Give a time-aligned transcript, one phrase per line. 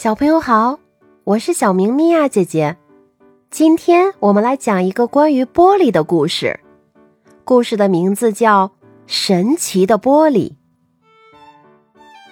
[0.00, 0.78] 小朋友好，
[1.24, 2.76] 我是小明咪呀姐姐。
[3.50, 6.60] 今天我们来讲一个关于玻璃的故事，
[7.42, 8.68] 故事的名字叫
[9.08, 10.50] 《神奇的玻璃》。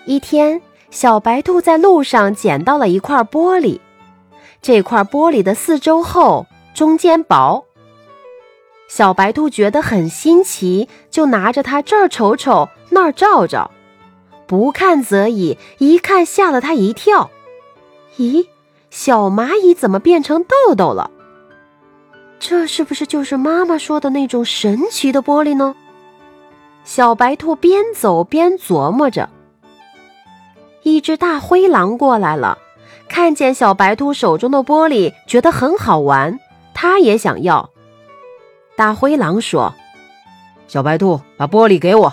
[0.05, 3.81] 一天，小白兔在路上捡到了一块玻璃，
[4.63, 7.65] 这块玻璃的四周厚，中间薄。
[8.87, 13.73] 小白兔觉得很新奇，就拿着它这儿瞅瞅，那儿照照，
[14.47, 17.33] 不看则已，一看吓了它一跳。
[18.19, 18.47] 咦，
[18.91, 21.11] 小蚂蚁怎么变成豆豆了？
[22.39, 25.75] 这是不是就是妈妈说的那种神奇的玻璃呢？
[26.85, 29.29] 小白兔边走边琢磨着。
[30.83, 32.59] 一只大灰狼过来了，
[33.09, 36.39] 看见小白兔手中的玻璃，觉得很好玩，
[36.75, 37.71] 它也想要。
[38.77, 39.75] 大灰狼说
[40.69, 42.13] ：“小白兔，把玻璃给我。”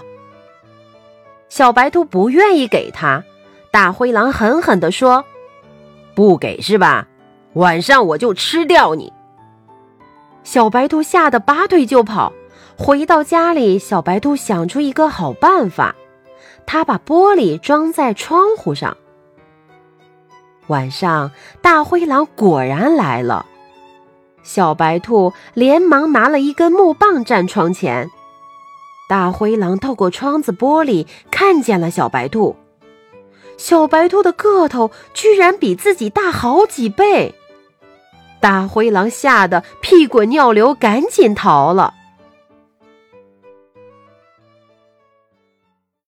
[1.50, 3.24] 小白兔不愿意给他，
[3.70, 5.24] 大灰狼狠狠地说。
[6.16, 7.08] 不给是吧？
[7.54, 9.14] 晚上我就吃掉你！
[10.44, 12.34] 小白兔吓得拔腿就跑。
[12.76, 15.96] 回到家里，小白兔想出一个好办法，
[16.66, 18.98] 他把玻璃装在窗户上。
[20.68, 23.46] 晚上，大灰狼果然来了。
[24.42, 28.10] 小白兔连忙拿了一根木棒站窗前。
[29.08, 32.56] 大灰狼透过窗子玻璃看见了小白兔。
[33.58, 37.34] 小白兔的个头居然比自己大好几倍，
[38.40, 41.94] 大灰狼吓得屁滚尿流，赶紧逃了。